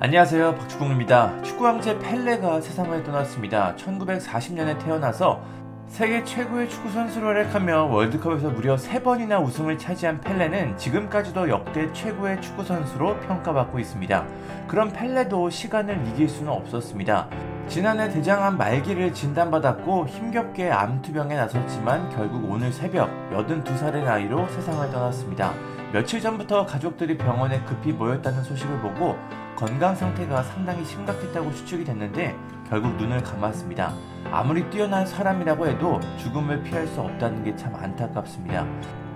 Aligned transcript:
안녕하세요. 0.00 0.54
박주공입니다. 0.54 1.42
축구 1.42 1.66
황제 1.66 1.98
펠레가 1.98 2.60
세상을 2.60 3.02
떠났습니다. 3.02 3.74
1940년에 3.74 4.78
태어나서 4.78 5.42
세계 5.88 6.22
최고의 6.22 6.68
축구 6.68 6.88
선수로 6.88 7.26
활약하며 7.26 7.86
월드컵에서 7.86 8.50
무려 8.50 8.76
3번이나 8.76 9.44
우승을 9.44 9.76
차지한 9.76 10.20
펠레는 10.20 10.76
지금까지도 10.76 11.48
역대 11.48 11.92
최고의 11.92 12.40
축구 12.40 12.62
선수로 12.62 13.18
평가받고 13.22 13.80
있습니다. 13.80 14.24
그런 14.68 14.92
펠레도 14.92 15.50
시간을 15.50 16.06
이길 16.06 16.28
수는 16.28 16.52
없었습니다. 16.52 17.28
지난해 17.66 18.08
대장암 18.08 18.56
말기를 18.56 19.12
진단받았고 19.12 20.06
힘겹게 20.06 20.70
암투병에 20.70 21.34
나섰지만 21.34 22.10
결국 22.10 22.48
오늘 22.48 22.72
새벽 22.72 23.10
82살의 23.32 24.04
나이로 24.04 24.46
세상을 24.46 24.92
떠났습니다. 24.92 25.54
며칠 25.92 26.20
전부터 26.20 26.66
가족들이 26.66 27.18
병원에 27.18 27.60
급히 27.64 27.92
모였다는 27.92 28.44
소식을 28.44 28.78
보고 28.78 29.16
건강 29.58 29.92
상태가 29.92 30.44
상당히 30.44 30.84
심각했다고 30.84 31.52
추측이 31.52 31.82
됐는데 31.82 32.36
결국 32.70 32.94
눈을 32.94 33.24
감았습니다. 33.24 33.92
아무리 34.30 34.70
뛰어난 34.70 35.04
사람이라고 35.04 35.66
해도 35.66 35.98
죽음을 36.18 36.62
피할 36.62 36.86
수 36.86 37.00
없다는 37.00 37.42
게 37.42 37.56
참 37.56 37.74
안타깝습니다. 37.74 38.64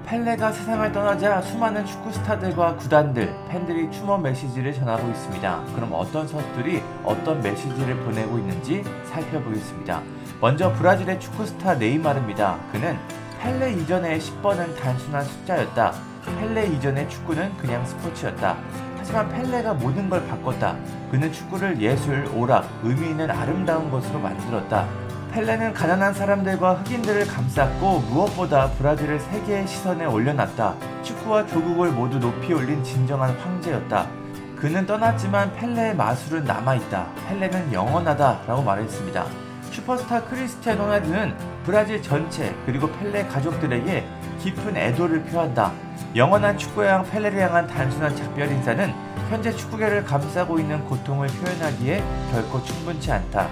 펠레가 0.05 0.51
세상을 0.51 0.91
떠나자 0.91 1.41
수많은 1.43 1.87
축구 1.87 2.11
스타들과 2.11 2.75
구단들, 2.75 3.33
팬들이 3.49 3.89
추모 3.93 4.19
메시지를 4.19 4.75
전하고 4.75 5.09
있습니다. 5.11 5.65
그럼 5.77 5.91
어떤 5.93 6.27
선수들이 6.27 6.83
어떤 7.05 7.41
메시지를 7.41 7.97
보내고 7.99 8.37
있는지 8.39 8.83
살펴보겠습니다. 9.13 10.03
먼저 10.41 10.73
브라질의 10.73 11.21
축구 11.21 11.47
스타 11.47 11.75
네이마르입니다. 11.75 12.59
그는 12.73 12.99
펠레 13.41 13.75
이전의 13.75 14.19
10번은 14.19 14.77
단순한 14.77 15.23
숫자였다. 15.23 15.93
펠레 16.41 16.67
이전의 16.67 17.09
축구는 17.09 17.57
그냥 17.59 17.87
스포츠였다. 17.87 18.57
하지만 19.03 19.29
펠레가 19.31 19.75
모든 19.75 20.09
걸 20.09 20.25
바꿨다. 20.29 20.77
그는 21.11 21.33
축구를 21.33 21.81
예술, 21.81 22.25
오락, 22.37 22.71
의미 22.85 23.09
있는 23.09 23.29
아름다운 23.29 23.91
것으로 23.91 24.21
만들었다. 24.21 24.87
펠레는 25.33 25.75
가난한 25.75 26.15
사람들과 26.15 26.75
흑인들을 26.75 27.27
감쌌고 27.27 27.99
무엇보다 27.99 28.71
브라질을 28.71 29.19
세계의 29.19 29.67
시선에 29.67 30.05
올려놨다. 30.05 30.77
축구와 31.03 31.47
조국을 31.47 31.91
모두 31.91 32.21
높이 32.21 32.53
올린 32.53 32.85
진정한 32.85 33.37
황제였다. 33.39 34.07
그는 34.55 34.87
떠났지만 34.87 35.53
펠레의 35.55 35.97
마술은 35.97 36.45
남아있다. 36.45 37.07
펠레는 37.27 37.73
영원하다. 37.73 38.43
라고 38.47 38.63
말했습니다. 38.63 39.25
슈퍼스타 39.73 40.25
크리스티아노 40.25 40.85
호날두는 40.85 41.35
브라질 41.65 42.03
전체 42.03 42.55
그리고 42.67 42.91
펠레 42.91 43.27
가족들에게 43.27 44.07
깊은 44.41 44.77
애도를 44.77 45.23
표한다. 45.25 45.73
영원한 46.15 46.59
축구양 46.59 47.05
펠레를 47.11 47.41
향한 47.41 47.67
단순한 47.67 48.15
작별 48.15 48.51
인사는 48.51 48.93
현재 49.31 49.51
축구계를 49.51 50.05
감싸고 50.05 50.59
있는 50.59 50.85
고통을 50.85 51.27
표현하기에 51.29 52.05
결코 52.31 52.63
충분치 52.63 53.11
않다. 53.11 53.49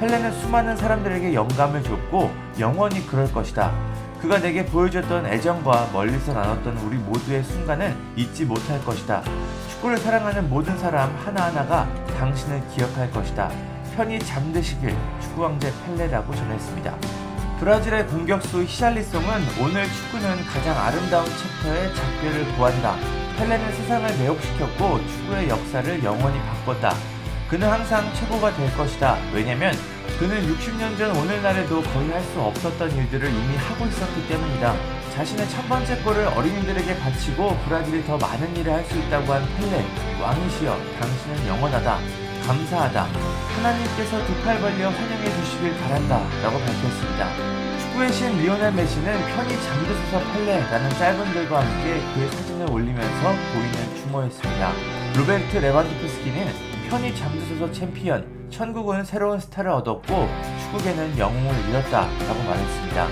펠레는 0.00 0.32
수많은 0.40 0.76
사람들에게 0.76 1.34
영감을 1.34 1.84
줬고 1.84 2.32
영원히 2.58 3.06
그럴 3.06 3.32
것이다. 3.32 3.72
그가 4.20 4.38
내게 4.38 4.66
보여줬던 4.66 5.26
애정과 5.26 5.90
멀리서 5.92 6.32
나눴던 6.32 6.78
우리 6.78 6.96
모두의 6.96 7.44
순간은 7.44 7.96
잊지 8.16 8.44
못할 8.44 8.84
것이다. 8.84 9.22
축구를 9.70 9.98
사랑하는 9.98 10.50
모든 10.50 10.76
사람 10.78 11.14
하나하나가 11.24 11.86
당신을 12.18 12.60
기억할 12.74 13.10
것이다. 13.12 13.69
편히 13.96 14.18
잠드시길 14.18 14.96
축구왕제 15.22 15.72
펠레라고 15.86 16.34
전했습니다. 16.34 16.96
브라질의 17.58 18.06
공격수 18.06 18.62
히샬리송은 18.62 19.28
오늘 19.60 19.84
축구는 19.84 20.44
가장 20.46 20.78
아름다운 20.78 21.26
챕터의 21.26 21.94
작별을 21.94 22.56
구한다. 22.56 22.96
펠레는 23.36 23.72
세상을 23.74 24.08
매혹시켰고 24.18 25.06
축구의 25.06 25.48
역사를 25.48 26.04
영원히 26.04 26.38
바꿨다. 26.40 26.94
그는 27.48 27.68
항상 27.68 28.12
최고가 28.14 28.54
될 28.54 28.74
것이다. 28.76 29.18
왜냐면 29.34 29.74
그는 30.18 30.40
60년 30.46 30.96
전 30.96 31.14
오늘날에도 31.16 31.82
거의 31.82 32.10
할 32.10 32.22
수 32.22 32.40
없었던 32.40 32.90
일들을 32.94 33.28
이미 33.28 33.56
하고 33.56 33.86
있었기 33.86 34.28
때문이다. 34.28 34.74
자신의 35.14 35.48
첫 35.50 35.68
번째 35.68 35.96
골을 36.02 36.26
어린이들에게 36.28 36.98
바치고 36.98 37.56
브라질이 37.66 38.06
더 38.06 38.16
많은 38.16 38.56
일을 38.56 38.72
할 38.72 38.84
수 38.84 38.96
있다고 38.96 39.32
한 39.32 39.44
펠레, 39.56 39.84
왕이시여, 40.22 40.78
당신은 41.00 41.46
영원하다. 41.48 42.29
감사하다. 42.46 43.06
하나님께서 43.56 44.24
두 44.26 44.34
팔 44.44 44.60
벌려 44.60 44.88
환영해 44.88 45.24
주시길 45.36 45.76
바란다. 45.78 46.18
라고 46.42 46.58
밝혔습니다. 46.58 47.28
축구의 47.80 48.12
신 48.12 48.38
리오넬 48.38 48.72
메시는 48.72 49.18
편히 49.34 49.54
잠드소서 49.62 50.32
펠레라는 50.32 50.90
짧은 50.90 51.32
글과 51.32 51.60
함께 51.60 52.00
그의 52.14 52.30
사진을 52.30 52.70
올리면서 52.70 53.22
고인을 53.22 53.96
추모했습니다. 54.02 54.72
로베르트 55.16 55.56
레반도프스키는 55.58 56.52
편히 56.88 57.14
잠드소서 57.14 57.72
챔피언, 57.72 58.48
천국은 58.50 59.04
새로운 59.04 59.38
스타를 59.38 59.70
얻었고 59.70 60.28
축구계는 60.62 61.18
영웅을 61.18 61.68
잃었다 61.68 62.00
라고 62.26 62.42
말했습니다. 62.44 63.06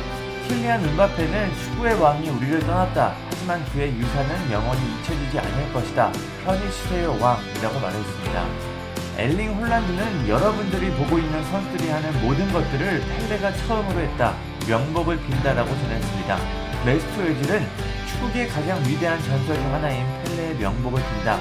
킬리안 0.48 0.82
음바페는 0.82 1.54
축구의 1.54 2.00
왕이 2.00 2.28
우리를 2.30 2.60
떠났다. 2.60 3.12
하지만 3.30 3.64
그의 3.66 3.92
유산은 3.94 4.50
영원히 4.50 4.80
잊혀지지 5.00 5.38
않을 5.38 5.72
것이다. 5.72 6.10
편히 6.44 6.60
쉬세요 6.72 7.16
왕이라고 7.20 7.78
말했습니다. 7.80 8.77
엘링 9.18 9.52
홀란드는 9.52 10.28
여러분들이 10.28 10.92
보고 10.92 11.18
있는 11.18 11.42
선수들이 11.50 11.90
하는 11.90 12.22
모든 12.22 12.52
것들을 12.52 13.00
펠레가 13.00 13.52
처음으로 13.52 13.98
했다. 13.98 14.36
명복을 14.68 15.18
빈다라고 15.26 15.68
전했습니다. 15.68 16.38
메수트 16.86 17.20
외질은 17.20 17.66
축구계의 18.06 18.48
가장 18.48 18.80
위대한 18.86 19.20
전설 19.20 19.56
중 19.56 19.74
하나인 19.74 20.06
펠레의 20.22 20.54
명복을 20.54 21.02
빈다. 21.02 21.36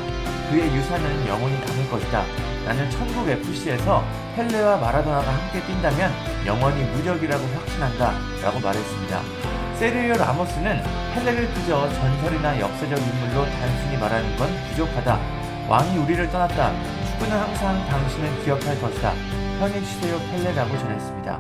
그의 0.49 0.75
유산은 0.75 1.27
영원히 1.27 1.53
남을 1.59 1.87
것이다. 1.91 2.23
나는 2.65 2.89
천국 2.89 3.29
FC에서 3.29 4.03
펠레와 4.35 4.77
마라도나가 4.77 5.31
함께 5.31 5.61
뛴다면 5.61 6.11
영원히 6.47 6.81
무적이라고 6.83 7.45
확신한다. 7.45 8.13
라고 8.41 8.59
말했습니다. 8.59 9.21
세르히오 9.75 10.15
라모스는 10.15 10.81
펠레를 11.13 11.53
그저 11.53 11.87
전설이나 11.93 12.59
역사적 12.59 12.97
인물로 12.97 13.45
단순히 13.45 13.97
말하는 13.97 14.35
건 14.35 14.49
부족하다. 14.71 15.19
왕이 15.69 15.95
우리를 15.99 16.27
떠났다. 16.31 17.06
축구는 17.17 17.37
항상 17.37 17.85
당신을 17.87 18.43
기억할 18.43 18.79
것이다. 18.79 19.11
편히 19.59 19.83
쉬세요 19.83 20.17
펠레라고 20.31 20.77
전했습니다. 20.77 21.39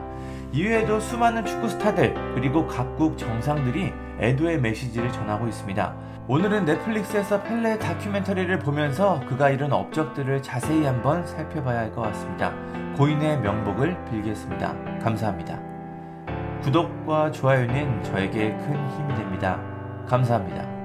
이외에도 0.51 0.99
수많은 0.99 1.45
축구 1.45 1.69
스타들 1.69 2.13
그리고 2.33 2.65
각국 2.67 3.17
정상들이 3.17 3.93
애도의 4.19 4.59
메시지를 4.59 5.11
전하고 5.11 5.47
있습니다. 5.47 5.95
오늘은 6.27 6.65
넷플릭스에서 6.65 7.41
펠레 7.43 7.79
다큐멘터리를 7.79 8.59
보면서 8.59 9.21
그가 9.27 9.49
이룬 9.49 9.71
업적들을 9.71 10.41
자세히 10.41 10.85
한번 10.85 11.25
살펴봐야 11.25 11.79
할 11.79 11.91
것 11.93 12.01
같습니다. 12.01 12.53
고인의 12.97 13.39
명복을 13.39 14.05
빌겠습니다. 14.09 14.73
감사합니다. 15.01 15.59
구독과 16.63 17.31
좋아요는 17.31 18.03
저에게 18.03 18.49
큰 18.49 18.89
힘이 18.97 19.15
됩니다. 19.15 19.59
감사합니다. 20.07 20.76